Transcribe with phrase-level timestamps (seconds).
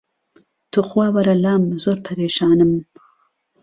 [0.71, 2.71] توخوا وەرە لام زۆر پەرێشانم